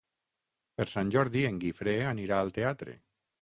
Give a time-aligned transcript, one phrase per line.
[0.79, 2.97] Per Sant Jordi en Guifré anirà al teatre.